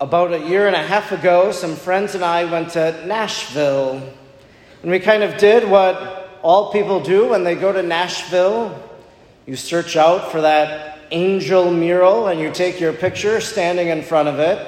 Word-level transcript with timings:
About 0.00 0.32
a 0.32 0.38
year 0.48 0.66
and 0.66 0.74
a 0.74 0.82
half 0.82 1.12
ago, 1.12 1.52
some 1.52 1.76
friends 1.76 2.14
and 2.14 2.24
I 2.24 2.50
went 2.50 2.70
to 2.70 3.06
Nashville. 3.06 4.02
And 4.80 4.90
we 4.90 4.98
kind 4.98 5.22
of 5.22 5.36
did 5.36 5.68
what 5.68 6.38
all 6.40 6.72
people 6.72 7.00
do 7.00 7.28
when 7.28 7.44
they 7.44 7.54
go 7.54 7.70
to 7.70 7.82
Nashville. 7.82 8.82
You 9.44 9.56
search 9.56 9.96
out 9.96 10.32
for 10.32 10.40
that 10.40 11.00
angel 11.10 11.70
mural 11.70 12.28
and 12.28 12.40
you 12.40 12.50
take 12.50 12.80
your 12.80 12.94
picture 12.94 13.42
standing 13.42 13.88
in 13.88 14.02
front 14.02 14.30
of 14.30 14.38
it. 14.38 14.66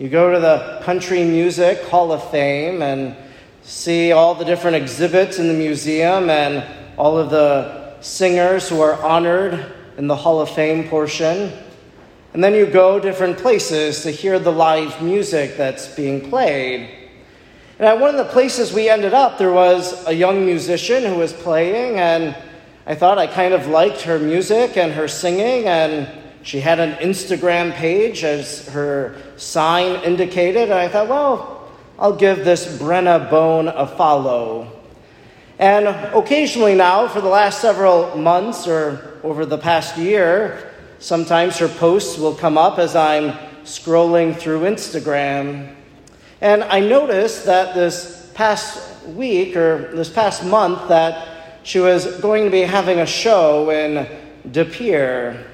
You 0.00 0.08
go 0.08 0.32
to 0.32 0.40
the 0.40 0.80
Country 0.82 1.22
Music 1.22 1.80
Hall 1.84 2.10
of 2.10 2.28
Fame 2.32 2.82
and 2.82 3.14
see 3.62 4.10
all 4.10 4.34
the 4.34 4.44
different 4.44 4.74
exhibits 4.74 5.38
in 5.38 5.46
the 5.46 5.54
museum 5.54 6.28
and 6.30 6.64
all 6.96 7.16
of 7.16 7.30
the 7.30 7.96
singers 8.00 8.68
who 8.68 8.80
are 8.80 9.00
honored 9.04 9.72
in 9.96 10.08
the 10.08 10.16
Hall 10.16 10.40
of 10.40 10.50
Fame 10.50 10.88
portion. 10.88 11.52
And 12.34 12.42
then 12.42 12.54
you 12.54 12.64
go 12.64 12.98
different 12.98 13.36
places 13.36 14.02
to 14.04 14.10
hear 14.10 14.38
the 14.38 14.52
live 14.52 15.02
music 15.02 15.56
that's 15.58 15.94
being 15.94 16.30
played. 16.30 16.88
And 17.78 17.86
at 17.86 18.00
one 18.00 18.10
of 18.14 18.16
the 18.16 18.32
places 18.32 18.72
we 18.72 18.88
ended 18.88 19.12
up, 19.12 19.36
there 19.36 19.52
was 19.52 20.06
a 20.06 20.12
young 20.14 20.46
musician 20.46 21.04
who 21.04 21.16
was 21.16 21.32
playing, 21.32 21.98
and 21.98 22.34
I 22.86 22.94
thought 22.94 23.18
I 23.18 23.26
kind 23.26 23.52
of 23.52 23.66
liked 23.66 24.02
her 24.02 24.18
music 24.18 24.76
and 24.76 24.92
her 24.92 25.08
singing, 25.08 25.66
and 25.66 26.08
she 26.42 26.60
had 26.60 26.80
an 26.80 26.94
Instagram 27.06 27.72
page 27.72 28.24
as 28.24 28.66
her 28.68 29.16
sign 29.36 30.02
indicated. 30.02 30.64
And 30.64 30.74
I 30.74 30.88
thought, 30.88 31.08
well, 31.08 31.70
I'll 31.98 32.16
give 32.16 32.44
this 32.44 32.78
Brenna 32.78 33.28
Bone 33.30 33.68
a 33.68 33.86
follow. 33.86 34.72
And 35.58 35.86
occasionally 35.86 36.74
now, 36.74 37.08
for 37.08 37.20
the 37.20 37.28
last 37.28 37.60
several 37.60 38.16
months 38.16 38.66
or 38.66 39.20
over 39.22 39.44
the 39.44 39.58
past 39.58 39.98
year, 39.98 40.71
Sometimes 41.02 41.58
her 41.58 41.66
posts 41.66 42.16
will 42.16 42.32
come 42.32 42.56
up 42.56 42.78
as 42.78 42.94
I'm 42.94 43.32
scrolling 43.64 44.36
through 44.36 44.60
Instagram. 44.60 45.74
And 46.40 46.62
I 46.62 46.78
noticed 46.78 47.44
that 47.46 47.74
this 47.74 48.30
past 48.34 49.04
week 49.08 49.56
or 49.56 49.90
this 49.96 50.08
past 50.08 50.44
month 50.44 50.86
that 50.90 51.58
she 51.64 51.80
was 51.80 52.20
going 52.20 52.44
to 52.44 52.52
be 52.52 52.60
having 52.60 53.00
a 53.00 53.06
show 53.06 53.70
in 53.70 54.06
De 54.48 54.64
Pere. 54.64 55.44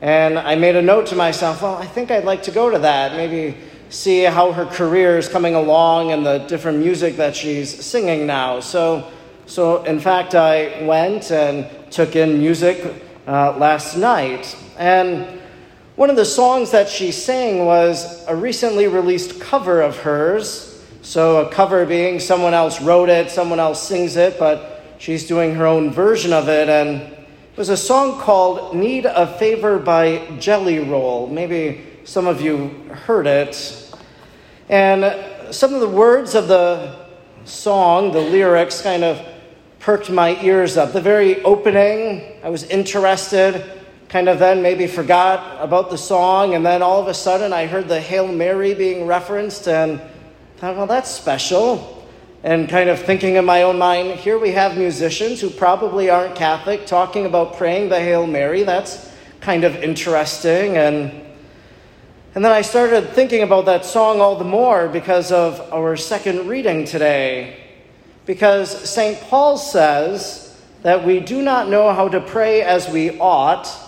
And 0.00 0.38
I 0.38 0.54
made 0.54 0.74
a 0.74 0.80
note 0.80 1.08
to 1.08 1.16
myself, 1.16 1.60
well, 1.60 1.76
I 1.76 1.84
think 1.84 2.10
I'd 2.10 2.24
like 2.24 2.44
to 2.44 2.50
go 2.50 2.70
to 2.70 2.78
that. 2.78 3.14
Maybe 3.14 3.58
see 3.90 4.22
how 4.22 4.52
her 4.52 4.64
career 4.64 5.18
is 5.18 5.28
coming 5.28 5.54
along 5.54 6.12
and 6.12 6.24
the 6.24 6.38
different 6.38 6.78
music 6.78 7.16
that 7.16 7.36
she's 7.36 7.84
singing 7.84 8.26
now. 8.26 8.60
So, 8.60 9.12
so 9.44 9.84
in 9.84 10.00
fact, 10.00 10.34
I 10.34 10.82
went 10.86 11.30
and 11.30 11.68
took 11.92 12.16
in 12.16 12.38
music 12.38 13.04
uh, 13.26 13.54
last 13.58 13.98
night. 13.98 14.56
And 14.78 15.40
one 15.96 16.10
of 16.10 16.16
the 16.16 16.24
songs 16.24 16.72
that 16.72 16.88
she 16.88 17.12
sang 17.12 17.66
was 17.66 18.26
a 18.26 18.34
recently 18.34 18.88
released 18.88 19.40
cover 19.40 19.80
of 19.80 19.96
hers. 19.98 20.82
So, 21.02 21.46
a 21.46 21.50
cover 21.50 21.84
being 21.86 22.18
someone 22.18 22.54
else 22.54 22.80
wrote 22.80 23.08
it, 23.08 23.30
someone 23.30 23.60
else 23.60 23.86
sings 23.86 24.16
it, 24.16 24.38
but 24.38 24.82
she's 24.98 25.26
doing 25.26 25.54
her 25.54 25.66
own 25.66 25.90
version 25.90 26.32
of 26.32 26.48
it. 26.48 26.68
And 26.68 27.02
it 27.02 27.58
was 27.58 27.68
a 27.68 27.76
song 27.76 28.18
called 28.20 28.74
Need 28.74 29.06
a 29.06 29.38
Favor 29.38 29.78
by 29.78 30.26
Jelly 30.40 30.80
Roll. 30.80 31.28
Maybe 31.28 31.84
some 32.04 32.26
of 32.26 32.40
you 32.40 32.68
heard 32.90 33.26
it. 33.26 33.94
And 34.68 35.54
some 35.54 35.74
of 35.74 35.80
the 35.80 35.88
words 35.88 36.34
of 36.34 36.48
the 36.48 37.06
song, 37.44 38.12
the 38.12 38.20
lyrics, 38.20 38.80
kind 38.82 39.04
of 39.04 39.24
perked 39.78 40.10
my 40.10 40.40
ears 40.42 40.76
up. 40.76 40.92
The 40.92 41.00
very 41.00 41.42
opening, 41.44 42.40
I 42.42 42.48
was 42.48 42.64
interested, 42.64 43.83
kind 44.14 44.28
of 44.28 44.38
then 44.38 44.62
maybe 44.62 44.86
forgot 44.86 45.60
about 45.60 45.90
the 45.90 45.98
song, 45.98 46.54
and 46.54 46.64
then 46.64 46.82
all 46.82 47.02
of 47.02 47.08
a 47.08 47.14
sudden 47.14 47.52
I 47.52 47.66
heard 47.66 47.88
the 47.88 48.00
Hail 48.00 48.28
Mary 48.28 48.72
being 48.72 49.08
referenced 49.08 49.66
and 49.66 50.00
thought, 50.58 50.76
well, 50.76 50.86
that's 50.86 51.10
special. 51.10 52.06
And 52.44 52.68
kind 52.68 52.88
of 52.88 53.00
thinking 53.00 53.34
in 53.34 53.44
my 53.44 53.62
own 53.62 53.76
mind, 53.76 54.20
here 54.20 54.38
we 54.38 54.52
have 54.52 54.78
musicians 54.78 55.40
who 55.40 55.50
probably 55.50 56.10
aren't 56.10 56.36
Catholic 56.36 56.86
talking 56.86 57.26
about 57.26 57.56
praying 57.56 57.88
the 57.88 57.98
Hail 57.98 58.24
Mary. 58.24 58.62
That's 58.62 59.10
kind 59.40 59.64
of 59.64 59.74
interesting. 59.82 60.76
And, 60.76 61.10
and 62.36 62.44
then 62.44 62.52
I 62.52 62.62
started 62.62 63.08
thinking 63.14 63.42
about 63.42 63.64
that 63.64 63.84
song 63.84 64.20
all 64.20 64.36
the 64.36 64.44
more 64.44 64.86
because 64.86 65.32
of 65.32 65.60
our 65.72 65.96
second 65.96 66.46
reading 66.46 66.84
today. 66.84 67.64
Because 68.26 68.70
St. 68.88 69.20
Paul 69.22 69.58
says 69.58 70.56
that 70.82 71.04
we 71.04 71.18
do 71.18 71.42
not 71.42 71.68
know 71.68 71.92
how 71.92 72.06
to 72.06 72.20
pray 72.20 72.62
as 72.62 72.88
we 72.88 73.18
ought, 73.18 73.80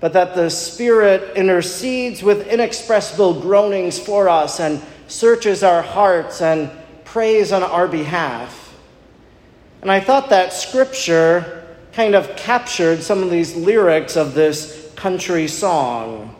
but 0.00 0.12
that 0.12 0.34
the 0.34 0.48
Spirit 0.48 1.36
intercedes 1.36 2.22
with 2.22 2.46
inexpressible 2.46 3.40
groanings 3.40 3.98
for 3.98 4.28
us 4.28 4.60
and 4.60 4.80
searches 5.08 5.62
our 5.62 5.82
hearts 5.82 6.40
and 6.40 6.70
prays 7.04 7.52
on 7.52 7.62
our 7.62 7.88
behalf. 7.88 8.74
And 9.82 9.90
I 9.90 10.00
thought 10.00 10.30
that 10.30 10.52
scripture 10.52 11.66
kind 11.92 12.14
of 12.14 12.36
captured 12.36 13.02
some 13.02 13.22
of 13.22 13.30
these 13.30 13.56
lyrics 13.56 14.16
of 14.16 14.34
this 14.34 14.92
country 14.94 15.48
song. 15.48 16.34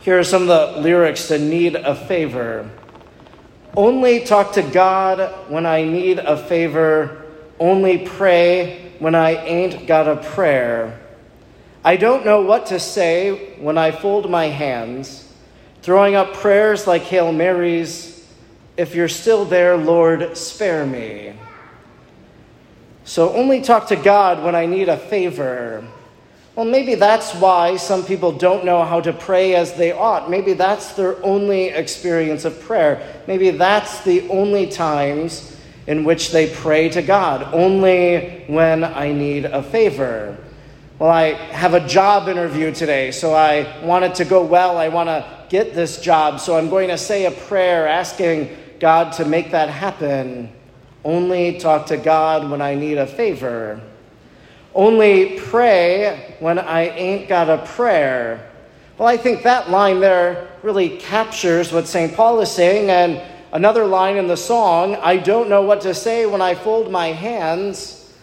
Here 0.00 0.18
are 0.18 0.24
some 0.24 0.42
of 0.42 0.48
the 0.48 0.80
lyrics 0.80 1.28
to 1.28 1.38
Need 1.38 1.76
a 1.76 1.94
Favor. 1.94 2.68
Only 3.76 4.20
talk 4.24 4.52
to 4.54 4.62
God 4.62 5.48
when 5.48 5.64
I 5.64 5.84
need 5.84 6.18
a 6.18 6.36
favor. 6.36 7.24
Only 7.58 7.98
pray 7.98 8.92
when 8.98 9.14
I 9.14 9.36
ain't 9.44 9.86
got 9.86 10.08
a 10.08 10.16
prayer. 10.16 11.01
I 11.84 11.96
don't 11.96 12.24
know 12.24 12.40
what 12.42 12.66
to 12.66 12.78
say 12.78 13.56
when 13.58 13.76
I 13.76 13.90
fold 13.90 14.30
my 14.30 14.46
hands, 14.46 15.32
throwing 15.82 16.14
up 16.14 16.32
prayers 16.34 16.86
like 16.86 17.02
Hail 17.02 17.32
Marys. 17.32 18.24
If 18.76 18.94
you're 18.94 19.08
still 19.08 19.44
there, 19.44 19.76
Lord, 19.76 20.36
spare 20.36 20.86
me. 20.86 21.34
So 23.04 23.34
only 23.34 23.62
talk 23.62 23.88
to 23.88 23.96
God 23.96 24.44
when 24.44 24.54
I 24.54 24.64
need 24.64 24.88
a 24.88 24.96
favor. 24.96 25.84
Well, 26.54 26.66
maybe 26.66 26.94
that's 26.94 27.34
why 27.34 27.76
some 27.78 28.04
people 28.04 28.30
don't 28.30 28.64
know 28.64 28.84
how 28.84 29.00
to 29.00 29.12
pray 29.12 29.56
as 29.56 29.72
they 29.72 29.90
ought. 29.90 30.30
Maybe 30.30 30.52
that's 30.52 30.92
their 30.92 31.22
only 31.24 31.68
experience 31.68 32.44
of 32.44 32.60
prayer. 32.60 33.22
Maybe 33.26 33.50
that's 33.50 34.04
the 34.04 34.28
only 34.28 34.68
times 34.68 35.56
in 35.88 36.04
which 36.04 36.30
they 36.30 36.48
pray 36.48 36.88
to 36.90 37.02
God, 37.02 37.52
only 37.52 38.44
when 38.46 38.84
I 38.84 39.12
need 39.12 39.46
a 39.46 39.64
favor. 39.64 40.38
Well, 41.02 41.10
I 41.10 41.32
have 41.50 41.74
a 41.74 41.84
job 41.84 42.28
interview 42.28 42.72
today, 42.72 43.10
so 43.10 43.34
I 43.34 43.84
want 43.84 44.04
it 44.04 44.14
to 44.14 44.24
go 44.24 44.44
well. 44.44 44.78
I 44.78 44.86
want 44.86 45.08
to 45.08 45.26
get 45.48 45.74
this 45.74 46.00
job, 46.00 46.38
so 46.38 46.56
I'm 46.56 46.70
going 46.70 46.90
to 46.90 46.96
say 46.96 47.26
a 47.26 47.32
prayer 47.32 47.88
asking 47.88 48.56
God 48.78 49.12
to 49.14 49.24
make 49.24 49.50
that 49.50 49.68
happen. 49.68 50.52
Only 51.04 51.58
talk 51.58 51.86
to 51.86 51.96
God 51.96 52.48
when 52.48 52.62
I 52.62 52.76
need 52.76 52.98
a 52.98 53.06
favor. 53.08 53.80
Only 54.76 55.40
pray 55.40 56.36
when 56.38 56.60
I 56.60 56.90
ain't 56.90 57.28
got 57.28 57.50
a 57.50 57.66
prayer. 57.66 58.52
Well, 58.96 59.08
I 59.08 59.16
think 59.16 59.42
that 59.42 59.70
line 59.70 59.98
there 59.98 60.50
really 60.62 60.98
captures 60.98 61.72
what 61.72 61.88
St. 61.88 62.14
Paul 62.14 62.40
is 62.42 62.50
saying. 62.52 62.90
And 62.90 63.20
another 63.50 63.86
line 63.86 64.18
in 64.18 64.28
the 64.28 64.36
song, 64.36 64.94
I 64.94 65.16
don't 65.16 65.48
know 65.48 65.62
what 65.62 65.80
to 65.80 65.94
say 65.94 66.26
when 66.26 66.40
I 66.40 66.54
fold 66.54 66.92
my 66.92 67.08
hands. 67.08 68.14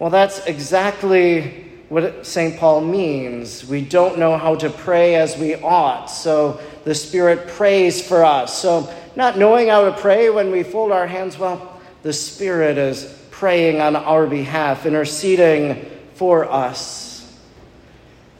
Well, 0.00 0.10
that's 0.10 0.44
exactly 0.46 1.66
what 1.88 2.26
St. 2.26 2.58
Paul 2.58 2.82
means. 2.82 3.66
We 3.66 3.80
don't 3.80 4.18
know 4.18 4.36
how 4.36 4.56
to 4.56 4.70
pray 4.70 5.14
as 5.14 5.36
we 5.36 5.54
ought. 5.56 6.06
So 6.06 6.60
the 6.84 6.94
Spirit 6.94 7.48
prays 7.48 8.06
for 8.06 8.24
us. 8.24 8.58
So, 8.58 8.92
not 9.16 9.36
knowing 9.36 9.68
how 9.68 9.84
to 9.86 9.92
pray 9.92 10.30
when 10.30 10.50
we 10.50 10.62
fold 10.62 10.92
our 10.92 11.06
hands, 11.06 11.38
well, 11.38 11.80
the 12.02 12.12
Spirit 12.12 12.78
is 12.78 13.04
praying 13.30 13.80
on 13.80 13.96
our 13.96 14.26
behalf, 14.26 14.86
interceding 14.86 15.84
for 16.14 16.50
us. 16.50 17.38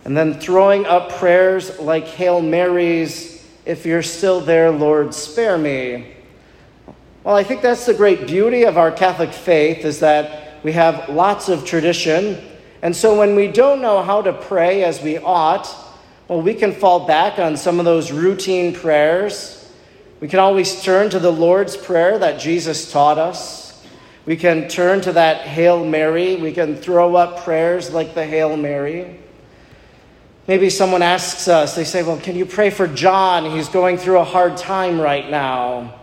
And 0.05 0.17
then 0.17 0.41
throwing 0.41 0.87
up 0.87 1.13
prayers 1.13 1.79
like 1.79 2.05
Hail 2.05 2.41
Marys, 2.41 3.47
if 3.67 3.85
you're 3.85 4.03
still 4.03 4.41
there, 4.41 4.71
Lord, 4.71 5.13
spare 5.13 5.59
me. 5.59 6.15
Well, 7.25 7.37
I 7.37 7.45
think 7.45 7.61
that's 7.61 7.85
the 7.85 7.93
great 7.93 8.27
beauty 8.27 8.65
of 8.65 8.79
our 8.79 8.91
Catholic 8.91 9.33
faith 9.33 9.85
is 9.85 10.01
that 10.01 10.65
we 10.65 10.73
have 10.73 11.11
lots 11.11 11.51
of 11.51 11.67
tradition. 11.67 12.43
And 12.83 12.95
so 12.95 13.19
when 13.19 13.35
we 13.35 13.49
don't 13.49 13.81
know 13.81 14.03
how 14.03 14.23
to 14.23 14.33
pray 14.33 14.85
as 14.85 15.03
we 15.03 15.19
ought, 15.19 15.69
well, 16.29 16.43
we 16.43 16.55
can 16.55 16.73
fall 16.73 17.07
back 17.07 17.39
on 17.39 17.57
some 17.57 17.79
of 17.79 17.85
those 17.85 18.13
routine 18.13 18.75
prayers. 18.75 19.71
We 20.21 20.29
can 20.29 20.39
always 20.39 20.83
turn 20.83 21.11
to 21.11 21.19
the 21.19 21.33
Lord's 21.33 21.77
Prayer 21.77 22.19
that 22.19 22.41
Jesus 22.41 22.93
taught 22.93 23.19
us. 23.19 23.83
We 24.27 24.37
can 24.37 24.69
turn 24.69 25.01
to 25.03 25.13
that 25.13 25.43
Hail 25.43 25.85
Mary. 25.85 26.37
We 26.37 26.53
can 26.53 26.77
throw 26.77 27.17
up 27.17 27.45
prayers 27.45 27.93
like 27.93 28.15
the 28.15 28.27
Hail 28.27 28.57
Mary. 28.57 29.19
Maybe 30.47 30.71
someone 30.71 31.03
asks 31.03 31.49
us, 31.49 31.75
they 31.75 31.85
say, 31.85 32.03
Well, 32.03 32.19
can 32.19 32.37
you 32.37 32.47
pray 32.47 32.71
for 32.71 32.87
John? 32.87 33.51
He's 33.51 33.69
going 33.69 33.97
through 33.99 34.19
a 34.19 34.25
hard 34.25 34.57
time 34.57 35.01
right 35.01 35.29
now. 35.29 35.98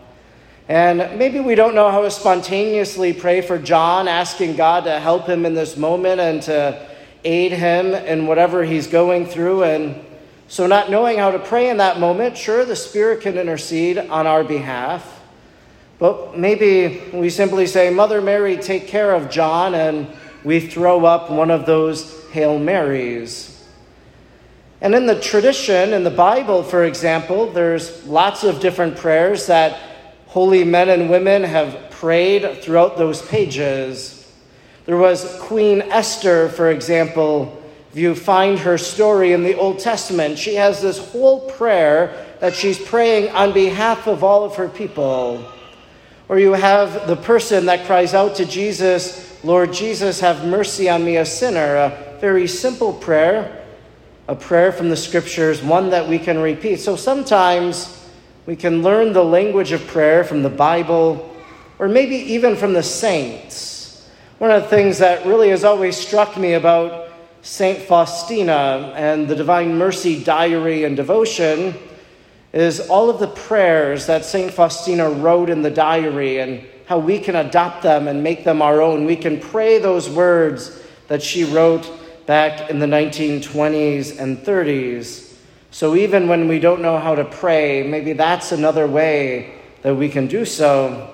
And 0.68 1.20
maybe 1.20 1.40
we 1.40 1.54
don't 1.54 1.76
know 1.76 1.92
how 1.92 2.02
to 2.02 2.10
spontaneously 2.10 3.14
pray 3.14 3.42
for 3.42 3.60
John, 3.60 4.08
asking 4.08 4.56
God 4.56 4.86
to 4.86 5.00
help 5.00 5.28
him 5.28 5.46
in 5.46 5.54
this 5.54 5.78
moment 5.78 6.20
and 6.20 6.42
to 6.44 6.88
aid 7.24 7.52
him 7.52 7.94
in 7.94 8.26
whatever 8.26 8.64
he's 8.64 8.88
going 8.88 9.28
through. 9.28 9.64
And 9.64 10.04
So, 10.48 10.68
not 10.68 10.90
knowing 10.90 11.18
how 11.18 11.32
to 11.32 11.40
pray 11.40 11.70
in 11.70 11.78
that 11.78 12.00
moment, 12.00 12.38
sure, 12.38 12.66
the 12.66 12.76
Spirit 12.76 13.22
can 13.22 13.38
intercede 13.38 13.98
on 13.98 14.28
our 14.28 14.44
behalf. 14.44 15.22
But 15.98 16.38
maybe 16.38 17.02
we 17.14 17.30
simply 17.30 17.68
say, 17.68 17.90
Mother 17.90 18.22
Mary, 18.22 18.58
take 18.58 18.88
care 18.88 19.14
of 19.14 19.30
John, 19.30 19.74
and 19.74 20.08
we 20.44 20.60
throw 20.60 21.06
up 21.06 21.32
one 21.32 21.50
of 21.50 21.66
those 21.66 22.28
Hail 22.30 22.60
Marys. 22.60 23.52
And 24.82 24.94
in 24.94 25.06
the 25.08 25.20
tradition, 25.20 25.94
in 25.94 26.04
the 26.04 26.12
Bible, 26.12 26.62
for 26.62 26.84
example, 26.84 27.52
there's 27.52 28.06
lots 28.06 28.44
of 28.44 28.60
different 28.60 28.98
prayers 28.98 29.48
that 29.48 29.80
holy 30.36 30.66
men 30.66 30.90
and 30.90 31.10
women 31.10 31.44
have 31.44 31.90
prayed 31.92 32.62
throughout 32.62 32.98
those 32.98 33.22
pages. 33.22 34.30
There 34.86 34.98
was 34.98 35.40
Queen 35.40 35.82
Esther, 35.84 36.50
for 36.50 36.72
example. 36.72 37.64
If 37.94 37.98
you 37.98 38.14
find 38.16 38.60
her 38.60 38.78
story 38.78 39.32
in 39.32 39.44
the 39.44 39.56
Old 39.56 39.80
Testament, 39.80 40.38
she 40.38 40.56
has 40.56 40.82
this 40.82 41.00
whole 41.14 41.50
prayer 41.52 42.26
that 42.42 42.54
she's 42.54 42.78
praying 42.78 43.34
on 43.34 43.54
behalf 43.54 44.08
of 44.08 44.26
all 44.26 44.44
of 44.44 44.58
her 44.58 44.68
people. 44.68 45.50
Or 46.28 46.38
you 46.38 46.52
have 46.52 47.08
the 47.08 47.16
person 47.16 47.68
that 47.68 47.86
cries 47.86 48.14
out 48.14 48.36
to 48.36 48.46
Jesus, 48.46 49.42
Lord 49.42 49.72
Jesus, 49.72 50.20
have 50.20 50.46
mercy 50.46 50.90
on 50.90 51.06
me, 51.06 51.16
a 51.16 51.26
sinner. 51.26 51.78
A 51.78 52.18
very 52.20 52.46
simple 52.46 52.92
prayer, 52.92 53.66
a 54.28 54.36
prayer 54.36 54.74
from 54.74 54.90
the 54.90 54.98
scriptures, 54.98 55.64
one 55.64 55.92
that 55.92 56.10
we 56.10 56.20
can 56.20 56.40
repeat. 56.40 56.82
So 56.82 56.98
sometimes 56.98 58.05
we 58.46 58.56
can 58.56 58.84
learn 58.84 59.14
the 59.14 59.24
language 59.24 59.72
of 59.72 59.86
prayer 59.88 60.24
from 60.24 60.44
the 60.44 60.50
Bible 60.50 61.36
or 61.80 61.88
maybe 61.88 62.16
even 62.16 62.56
from 62.56 62.74
the 62.74 62.84
saints. 62.84 64.08
One 64.38 64.52
of 64.52 64.64
the 64.64 64.70
things 64.70 65.00
that 65.00 65.26
really 65.26 65.50
has 65.50 65.64
always 65.64 65.98
struck 65.98 66.38
me 66.38 66.54
about 66.54 67.10
St. 67.42 67.80
Faustina 67.80 68.94
and 68.96 69.28
the 69.28 69.36
Divine 69.36 69.78
Mercy 69.78 70.24
Diary 70.24 70.84
and 70.84 70.96
Devotion 70.96 71.76
is 72.54 72.80
all 72.90 73.10
of 73.10 73.20
the 73.20 73.28
prayers 73.28 74.06
that 74.08 74.26
St. 74.26 74.54
Faustina 74.54 75.10
wrote 75.10 75.50
in 75.50 75.62
the 75.62 75.70
diary 75.70 76.40
and 76.40 76.66
how 76.86 77.00
we 77.00 77.20
can 77.20 77.36
adopt 77.36 77.84
them 77.84 78.08
and 78.08 78.24
make 78.24 78.44
them 78.44 78.62
our 78.62 78.82
own. 78.82 79.06
We 79.06 79.16
can 79.16 79.40
pray 79.40 79.80
those 79.80 80.10
words 80.10 80.82
that 81.08 81.22
she 81.22 81.44
wrote 81.44 81.90
back 82.26 82.70
in 82.70 82.80
the 82.80 82.86
1920s 82.86 84.20
and 84.20 84.38
30s. 84.38 85.25
So 85.76 85.94
even 85.94 86.30
when 86.30 86.48
we 86.48 86.60
don't 86.60 86.82
know 86.82 86.98
how 87.00 87.16
to 87.16 87.26
pray, 87.26 87.86
maybe 87.86 88.14
that's 88.14 88.54
another 88.54 88.88
way 88.88 89.56
that 89.82 89.94
we 89.94 90.08
can 90.08 90.28
do 90.28 90.46
so. 90.46 91.14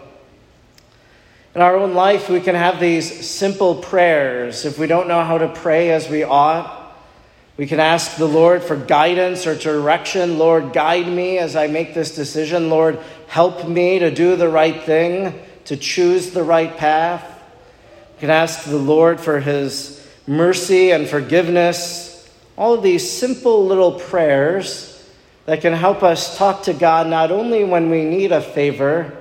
In 1.56 1.62
our 1.62 1.76
own 1.76 1.96
life, 1.96 2.30
we 2.30 2.42
can 2.42 2.54
have 2.54 2.80
these 2.80 3.28
simple 3.28 3.74
prayers. 3.74 4.64
If 4.64 4.78
we 4.78 4.86
don't 4.86 5.08
know 5.08 5.24
how 5.24 5.40
to 5.40 5.48
pray 5.48 5.90
as 5.90 6.08
we 6.10 6.22
ought, 6.22 6.96
we 7.58 7.66
can 7.66 7.80
ask 7.80 8.18
the 8.18 8.28
Lord 8.28 8.62
for 8.62 8.76
guidance 8.76 9.48
or 9.48 9.56
direction. 9.56 10.38
Lord, 10.38 10.74
guide 10.74 11.08
me 11.08 11.40
as 11.40 11.56
I 11.56 11.66
make 11.66 11.96
this 11.96 12.14
decision. 12.14 12.70
Lord, 12.70 13.00
help 13.30 13.68
me 13.68 13.98
to 13.98 14.12
do 14.12 14.36
the 14.36 14.48
right 14.48 14.84
thing, 14.84 15.42
to 15.66 15.76
choose 15.76 16.34
the 16.34 16.44
right 16.44 16.78
path. 16.78 17.26
We 18.14 18.20
can 18.20 18.30
ask 18.30 18.66
the 18.66 18.78
Lord 18.78 19.20
for 19.20 19.40
his 19.40 20.08
mercy 20.28 20.92
and 20.92 21.10
forgiveness. 21.10 22.11
All 22.62 22.76
of 22.76 22.84
these 22.84 23.10
simple 23.10 23.66
little 23.66 23.94
prayers 23.94 25.04
that 25.48 25.62
can 25.62 25.74
help 25.74 26.04
us 26.04 26.38
talk 26.38 26.62
to 26.66 26.74
God 26.74 27.08
not 27.08 27.32
only 27.32 27.64
when 27.64 27.90
we 27.90 28.06
need 28.06 28.32
a 28.32 28.40
favor, 28.40 29.18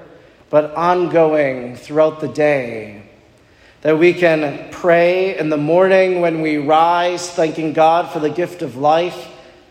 but 0.51 0.75
ongoing 0.75 1.75
throughout 1.75 2.21
the 2.21 2.29
day. 2.29 3.03
That 3.81 3.99
we 3.99 4.13
can 4.13 4.69
pray 4.71 5.39
in 5.39 5.49
the 5.49 5.57
morning 5.57 6.21
when 6.21 6.43
we 6.43 6.59
rise, 6.59 7.31
thanking 7.31 7.73
God 7.73 8.13
for 8.13 8.19
the 8.19 8.29
gift 8.29 8.61
of 8.61 8.77
life 8.77 9.29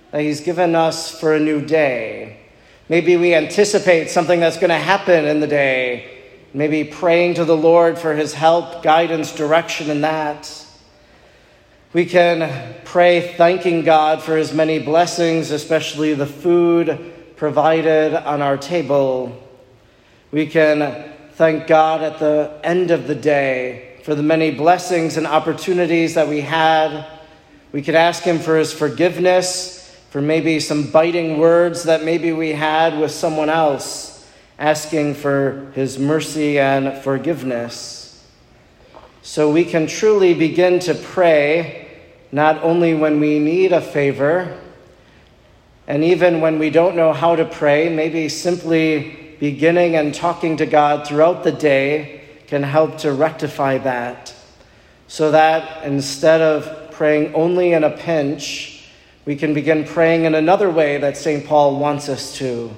that 0.09 0.21
He's 0.21 0.41
given 0.41 0.73
us 0.73 1.19
for 1.19 1.35
a 1.35 1.39
new 1.39 1.63
day. 1.63 2.39
Maybe 2.89 3.17
we 3.17 3.35
anticipate 3.35 4.09
something 4.09 4.39
that's 4.39 4.57
going 4.57 4.69
to 4.69 4.77
happen 4.77 5.25
in 5.25 5.41
the 5.41 5.47
day. 5.47 6.23
Maybe 6.55 6.85
praying 6.85 7.35
to 7.35 7.45
the 7.45 7.55
Lord 7.55 7.99
for 7.99 8.15
His 8.15 8.33
help, 8.33 8.81
guidance, 8.81 9.31
direction 9.31 9.91
in 9.91 10.01
that. 10.01 10.65
We 11.91 12.05
can 12.05 12.75
pray 12.85 13.33
thanking 13.33 13.83
God 13.83 14.21
for 14.21 14.37
His 14.37 14.53
many 14.53 14.77
blessings, 14.77 15.49
especially 15.49 16.13
the 16.13 16.27
food 16.27 17.15
provided 17.35 18.13
on 18.13 18.43
our 18.43 18.57
table. 18.57 19.35
We 20.29 20.45
can 20.45 21.11
thank 21.31 21.65
God 21.65 22.03
at 22.03 22.19
the 22.19 22.59
end 22.63 22.91
of 22.91 23.07
the 23.07 23.15
day 23.15 23.97
for 24.03 24.13
the 24.13 24.21
many 24.21 24.51
blessings 24.51 25.17
and 25.17 25.25
opportunities 25.25 26.13
that 26.13 26.27
we 26.27 26.41
had. 26.41 27.07
We 27.71 27.81
could 27.81 27.95
ask 27.95 28.21
Him 28.21 28.37
for 28.37 28.55
His 28.55 28.71
forgiveness, 28.71 29.99
for 30.11 30.21
maybe 30.21 30.59
some 30.59 30.91
biting 30.91 31.39
words 31.39 31.85
that 31.85 32.03
maybe 32.03 32.31
we 32.31 32.51
had 32.51 32.99
with 32.99 33.09
someone 33.09 33.49
else, 33.49 34.29
asking 34.59 35.15
for 35.15 35.71
His 35.73 35.97
mercy 35.97 36.59
and 36.59 37.01
forgiveness. 37.01 37.99
So 39.21 39.51
we 39.51 39.65
can 39.65 39.85
truly 39.85 40.33
begin 40.33 40.79
to 40.79 40.95
pray 40.95 41.78
not 42.31 42.63
only 42.63 42.93
when 42.93 43.19
we 43.19 43.39
need 43.39 43.71
a 43.71 43.81
favor, 43.81 44.57
and 45.87 46.03
even 46.03 46.41
when 46.41 46.59
we 46.59 46.69
don't 46.69 46.95
know 46.95 47.13
how 47.13 47.35
to 47.35 47.45
pray, 47.45 47.89
maybe 47.89 48.29
simply 48.29 49.35
beginning 49.39 49.95
and 49.95 50.13
talking 50.13 50.57
to 50.57 50.65
God 50.65 51.07
throughout 51.07 51.43
the 51.43 51.51
day 51.51 52.21
can 52.47 52.61
help 52.61 52.99
to 52.99 53.11
rectify 53.11 53.77
that. 53.79 54.33
So 55.07 55.31
that 55.31 55.83
instead 55.83 56.41
of 56.41 56.91
praying 56.91 57.33
only 57.33 57.73
in 57.73 57.83
a 57.83 57.89
pinch, 57.89 58.87
we 59.25 59.35
can 59.35 59.53
begin 59.53 59.85
praying 59.85 60.25
in 60.25 60.35
another 60.35 60.69
way 60.69 60.97
that 60.97 61.17
St. 61.17 61.45
Paul 61.45 61.79
wants 61.79 62.09
us 62.09 62.35
to, 62.37 62.75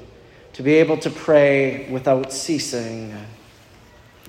to 0.54 0.64
be 0.64 0.76
able 0.76 0.98
to 0.98 1.10
pray 1.10 1.90
without 1.90 2.32
ceasing. 2.32 3.14